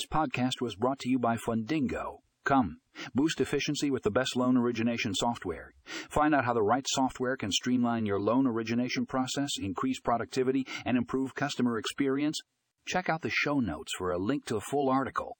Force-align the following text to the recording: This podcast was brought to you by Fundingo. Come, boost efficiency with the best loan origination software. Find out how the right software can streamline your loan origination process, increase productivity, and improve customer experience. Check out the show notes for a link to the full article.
This 0.00 0.06
podcast 0.06 0.62
was 0.62 0.76
brought 0.76 0.98
to 1.00 1.10
you 1.10 1.18
by 1.18 1.36
Fundingo. 1.36 2.20
Come, 2.46 2.78
boost 3.14 3.38
efficiency 3.38 3.90
with 3.90 4.02
the 4.02 4.10
best 4.10 4.34
loan 4.34 4.56
origination 4.56 5.12
software. 5.14 5.74
Find 6.08 6.34
out 6.34 6.46
how 6.46 6.54
the 6.54 6.62
right 6.62 6.86
software 6.88 7.36
can 7.36 7.52
streamline 7.52 8.06
your 8.06 8.18
loan 8.18 8.46
origination 8.46 9.04
process, 9.04 9.50
increase 9.60 10.00
productivity, 10.00 10.66
and 10.86 10.96
improve 10.96 11.34
customer 11.34 11.76
experience. 11.76 12.40
Check 12.86 13.10
out 13.10 13.20
the 13.20 13.28
show 13.28 13.60
notes 13.60 13.92
for 13.98 14.10
a 14.10 14.16
link 14.16 14.46
to 14.46 14.54
the 14.54 14.62
full 14.62 14.88
article. 14.88 15.36